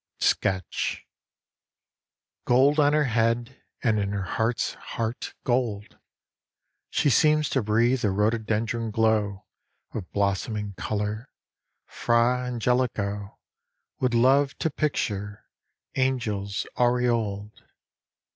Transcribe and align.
Sketch 0.19 1.05
GOLD 2.45 2.79
on 2.79 2.93
her 2.93 3.03
head, 3.03 3.63
and 3.83 3.99
in 3.99 4.13
her 4.13 4.23
heart's 4.23 4.73
heart, 4.73 5.35
gold! 5.43 5.99
She 6.89 7.11
seems 7.11 7.49
to 7.49 7.61
breathe 7.61 8.03
a 8.03 8.09
rhododendron 8.09 8.89
glow 8.89 9.45
Of 9.93 10.11
blossoming 10.11 10.73
colour, 10.73 11.29
Fra 11.85 12.47
Angelico 12.47 13.37
Would 13.99 14.15
love 14.15 14.57
to 14.57 14.71
picture 14.71 15.45
angels 15.93 16.65
aureoled 16.77 17.51